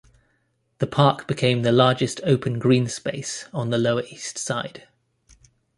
The 0.79 0.87
park 0.87 1.27
became 1.27 1.61
the 1.61 1.71
largest 1.71 2.21
open 2.23 2.57
green 2.57 2.87
space 2.87 3.45
on 3.53 3.69
the 3.69 3.77
Lower 3.77 4.01
East 4.09 4.35
Side. 4.39 4.87